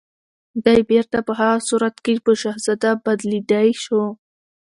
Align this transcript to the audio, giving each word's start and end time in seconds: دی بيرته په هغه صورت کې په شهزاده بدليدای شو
دی 0.65 0.79
بيرته 0.89 1.17
په 1.27 1.33
هغه 1.39 1.57
صورت 1.69 1.95
کې 2.05 2.23
په 2.25 2.31
شهزاده 2.41 2.91
بدليدای 3.05 3.69
شو 3.83 4.03